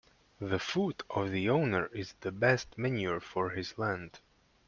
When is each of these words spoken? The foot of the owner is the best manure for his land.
The 0.39 0.57
foot 0.57 1.03
of 1.11 1.29
the 1.29 1.49
owner 1.51 1.85
is 1.93 2.13
the 2.21 2.31
best 2.31 2.75
manure 2.75 3.19
for 3.19 3.51
his 3.51 3.77
land. 3.77 4.19